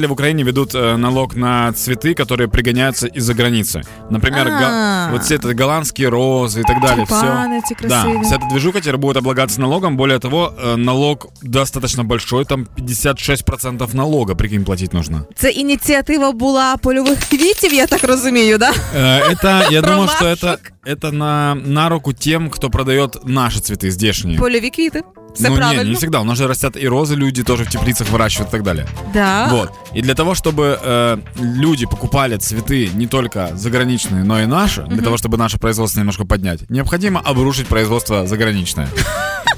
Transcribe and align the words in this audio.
В 0.00 0.12
Украине 0.12 0.44
ведут 0.44 0.76
э, 0.76 0.96
налог 0.96 1.34
на 1.34 1.72
цветы, 1.72 2.14
которые 2.14 2.46
пригоняются 2.46 3.08
из-за 3.08 3.34
границы. 3.34 3.82
Например, 4.10 4.46
га- 4.46 4.68
А. 4.70 5.08
вот 5.10 5.24
все 5.24 5.34
это 5.34 5.52
голландские 5.54 6.08
розы 6.08 6.60
и 6.60 6.62
так 6.62 6.80
далее. 6.80 7.04
Все. 7.04 7.20
Тюльпаны 7.20 7.58
эти 7.58 7.74
Да, 7.82 8.02
красивые. 8.02 8.22
вся 8.22 8.36
эта 8.36 8.48
движуха 8.48 8.80
теперь 8.80 8.96
будет 8.96 9.16
облагаться 9.16 9.60
налогом. 9.60 9.96
Более 9.96 10.20
того, 10.20 10.54
э, 10.56 10.76
налог 10.76 11.26
достаточно 11.42 12.04
большой, 12.04 12.44
там 12.44 12.68
56% 12.76 13.92
налога, 13.94 14.36
прикинь, 14.36 14.64
платить 14.64 14.92
нужно. 14.94 15.26
Це 15.34 15.50
ініціатива 15.50 16.32
була 16.32 16.76
польових 16.76 17.18
квітів, 17.30 17.74
я 17.74 17.86
так 17.86 18.04
розумію, 18.04 18.58
да? 18.58 18.72
Э, 18.96 19.30
Это, 19.34 19.72
я 19.72 19.82
думаю, 19.82 20.08
что 20.08 20.24
это, 20.26 20.44
Ромашек. 20.46 20.72
это 20.86 21.12
на, 21.12 21.54
на 21.54 21.88
руку 21.88 22.12
тем, 22.12 22.50
кто 22.50 22.70
продает 22.70 23.16
наши 23.24 23.58
цветы 23.58 23.90
здешние. 23.90 24.38
Польові 24.38 24.70
квіти. 24.70 25.02
Все 25.34 25.48
ну, 25.50 25.56
правильно. 25.56 25.82
не, 25.82 25.90
не 25.90 25.96
всегда. 25.96 26.20
У 26.20 26.24
нас 26.24 26.38
же 26.38 26.46
растят 26.48 26.76
и 26.76 26.88
розы, 26.88 27.14
люди 27.14 27.44
тоже 27.44 27.64
в 27.64 27.70
теплицах 27.70 28.08
выращивают 28.10 28.48
и 28.48 28.52
так 28.52 28.62
далее. 28.62 28.86
Да. 29.14 29.48
Вот. 29.50 29.72
И 29.94 30.02
для 30.02 30.14
того, 30.14 30.34
чтобы 30.34 30.78
э, 30.82 31.18
люди 31.36 31.86
покупали 31.86 32.36
цветы 32.36 32.90
не 32.94 33.06
только 33.06 33.50
заграничные, 33.54 34.24
но 34.24 34.40
и 34.40 34.46
наши, 34.46 34.82
для 34.82 35.02
того, 35.02 35.16
чтобы 35.16 35.36
наше 35.36 35.58
производство 35.58 36.00
немножко 36.00 36.24
поднять, 36.24 36.68
необходимо 36.70 37.20
обрушить 37.20 37.68
производство 37.68 38.26
заграничное. 38.26 38.88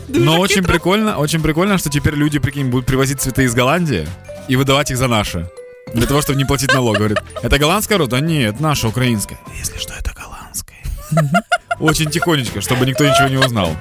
Но 0.08 0.38
очень 0.40 0.64
прикольно, 0.64 1.18
очень 1.18 1.40
прикольно, 1.40 1.78
что 1.78 1.88
теперь 1.88 2.14
люди, 2.14 2.38
прикинь, 2.38 2.68
будут 2.68 2.86
привозить 2.86 3.20
цветы 3.20 3.44
из 3.44 3.54
Голландии 3.54 4.08
и 4.48 4.56
выдавать 4.56 4.90
их 4.90 4.96
за 4.96 5.06
наши. 5.06 5.48
Для 5.94 6.06
того, 6.06 6.20
чтобы 6.20 6.38
не 6.38 6.44
платить 6.44 6.72
налог. 6.72 6.96
Говорит, 6.96 7.18
это 7.42 7.58
голландская 7.58 7.98
роза? 7.98 8.10
Да 8.10 8.20
нет, 8.20 8.60
наша 8.60 8.88
украинская. 8.88 9.38
Если 9.58 9.78
что, 9.78 9.94
это 9.94 10.12
голландская. 10.12 10.78
Очень 11.78 12.10
тихонечко, 12.10 12.60
чтобы 12.60 12.86
никто 12.86 13.04
ничего 13.04 13.28
не 13.28 13.38
узнал 13.38 13.76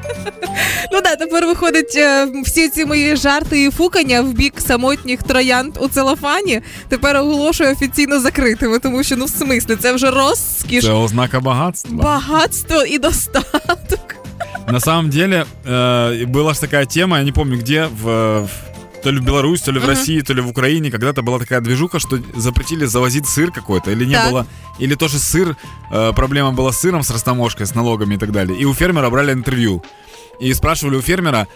Ну 1.28 1.28
да, 1.28 1.28
тепер 1.28 1.46
виходить 1.46 1.94
е, 1.96 2.26
всі 2.44 2.68
ці 2.68 2.84
мої 2.84 3.16
жарти 3.16 3.62
і 3.64 3.70
фукання 3.70 4.20
в 4.22 4.32
бік 4.32 4.54
самотніх 4.66 5.22
троянд 5.22 5.76
у 5.80 5.88
целофані. 5.88 6.60
Тепер 6.88 7.16
оголошую 7.16 7.72
офіційно 7.72 8.20
закритими, 8.20 8.78
тому 8.78 9.02
що 9.02 9.16
ну 9.16 9.24
в 9.24 9.30
смислі 9.30 9.76
це 9.76 9.92
вже 9.92 10.10
розкіш, 10.10 10.84
Это 10.84 11.02
ознака 11.02 11.40
богатства. 11.40 12.02
багатство 12.02 12.84
і 12.84 12.98
достаток. 12.98 14.14
На 14.68 14.80
самом 14.80 15.10
деле, 15.10 15.44
э, 15.68 16.26
была 16.30 16.54
же 16.54 16.60
такая 16.60 16.86
тема, 16.86 17.18
я 17.18 17.24
не 17.24 17.32
помню 17.32 17.56
где, 17.58 17.86
в, 18.02 18.38
в- 18.40 18.48
то 19.03 19.11
ли 19.11 19.19
в 19.19 19.23
Беларуси, 19.23 19.63
то 19.65 19.71
ли 19.71 19.79
в 19.79 19.83
Мгм. 19.83 19.89
России, 19.89 20.21
то 20.21 20.33
ли 20.33 20.41
в 20.41 20.47
Украине, 20.49 20.91
когда-то 20.91 21.21
была 21.21 21.39
такая 21.39 21.61
движуха, 21.61 21.99
что 21.99 22.19
запретили 22.35 22.85
завозить 22.85 23.27
сыр 23.27 23.51
какой-то, 23.51 23.91
или 23.91 24.05
не 24.05 24.15
Так. 24.15 24.29
было, 24.29 24.47
или 24.79 24.95
тоже 24.95 25.19
сыр, 25.19 25.55
э, 25.91 26.11
проблема 26.13 26.51
была 26.51 26.71
с 26.71 26.79
сыром, 26.79 27.03
с 27.03 27.09
растаможкой, 27.09 27.65
с 27.65 27.75
налогами 27.75 28.15
и 28.15 28.17
так 28.17 28.31
далее. 28.31 28.57
И 28.59 28.65
у 28.65 28.73
фермера 28.73 29.09
брали 29.09 29.31
интервью. 29.33 29.83
И 30.39 30.53
спрашивали 30.53 30.95
у 30.95 31.01
фермера, 31.01 31.47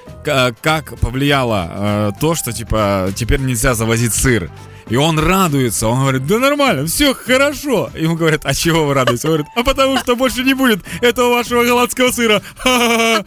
как 0.63 0.99
повлияло 1.01 1.71
э, 1.71 2.13
то, 2.21 2.35
что 2.35 2.53
типа 2.53 3.11
теперь 3.15 3.41
нельзя 3.41 3.75
завозить 3.75 4.15
сыр. 4.15 4.51
И 4.91 4.97
он 4.97 5.19
радуется, 5.19 5.87
он 5.87 6.01
говорит, 6.01 6.27
да 6.27 6.39
нормально, 6.39 6.87
все 6.87 7.13
хорошо. 7.13 7.91
И 7.95 8.05
ему 8.05 8.17
говорят, 8.17 8.41
а 8.45 8.55
чего 8.55 8.87
вы 8.87 8.95
радуетесь? 8.95 9.25
Он 9.27 9.31
говорит, 9.33 9.47
а 9.55 9.63
потому 9.63 9.99
что 9.99 10.17
больше 10.17 10.43
не 10.45 10.55
будет 10.55 10.79
этого 11.03 11.29
вашего 11.35 11.63
голландского 11.63 12.11
сыра. 12.11 12.41
Ха-ха-ха. 12.57 13.23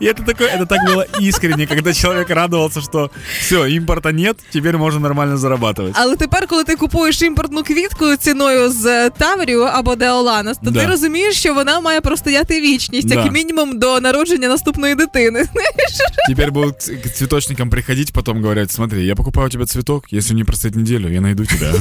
И 0.00 0.04
это 0.06 0.24
такое, 0.24 0.48
это 0.48 0.66
так 0.66 0.80
было 0.84 1.06
искренне, 1.20 1.66
когда 1.68 1.92
человек 1.92 2.30
радовался, 2.30 2.80
что 2.80 3.10
все, 3.40 3.66
импорта 3.66 4.12
нет, 4.12 4.36
теперь 4.52 4.76
можно 4.76 4.98
нормально 5.00 5.36
зарабатывать. 5.36 5.92
Але 5.94 6.16
тепер, 6.16 6.46
коли 6.46 6.64
ти 6.64 6.76
купуєш 6.76 7.22
імпортну 7.22 7.62
квітку 7.62 8.16
ціною 8.16 8.70
з 8.70 9.10
Таврію 9.10 9.62
або 9.62 9.96
Деоланос, 9.96 10.56
то 10.56 10.66
ти 10.66 10.70
Да. 10.70 10.86
розумієш, 10.86 11.36
що 11.36 11.54
вона 11.54 11.80
має 11.80 12.00
простояти 12.00 12.60
вічність, 12.60 13.08
Да. 13.08 13.14
як 13.14 13.32
мінімум 13.32 13.78
до 13.78 14.00
народження 14.00 14.48
наступної 14.48 14.94
дитини. 14.94 15.44
Теперь 16.29 16.51
будут 16.51 16.75
к 16.77 17.09
цветочникам 17.09 17.69
приходить, 17.69 18.13
потом 18.13 18.41
говорят, 18.41 18.71
смотри, 18.71 19.05
я 19.05 19.15
покупаю 19.15 19.47
у 19.47 19.49
тебя 19.49 19.65
цветок, 19.65 20.05
если 20.11 20.33
не 20.35 20.43
простоит 20.43 20.75
неделю, 20.75 21.09
я 21.09 21.21
найду 21.21 21.45
тебя. 21.45 21.73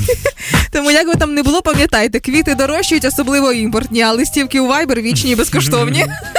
Тому 0.70 0.90
як 0.90 1.06
би 1.06 1.14
там 1.14 1.34
не 1.34 1.42
було, 1.42 1.62
пам'ятайте, 1.62 2.20
квіти 2.20 2.54
дорожчають, 2.54 3.04
особливо 3.04 3.52
імпортні, 3.52 4.02
а 4.02 4.12
листівки 4.12 4.60
у 4.60 4.68
Viber 4.68 5.02
вічні 5.02 5.30
і 5.30 5.36
безкоштовні. 5.36 6.06